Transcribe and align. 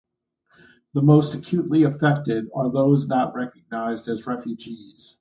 The 0.95 1.03
most 1.03 1.35
acutely 1.35 1.83
affected 1.83 2.49
are 2.55 2.71
those 2.71 3.07
not 3.07 3.35
recognized 3.35 4.07
as 4.07 4.25
refugees. 4.25 5.09